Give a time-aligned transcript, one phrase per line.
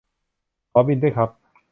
[0.71, 1.29] ขอบิลด้วยครับ